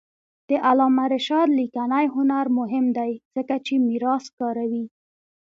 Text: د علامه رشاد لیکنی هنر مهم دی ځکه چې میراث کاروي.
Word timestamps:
د 0.49 0.51
علامه 0.67 1.05
رشاد 1.15 1.47
لیکنی 1.59 2.05
هنر 2.15 2.45
مهم 2.59 2.85
دی 2.97 3.11
ځکه 3.35 3.55
چې 3.65 3.73
میراث 3.87 4.25
کاروي. 4.37 4.85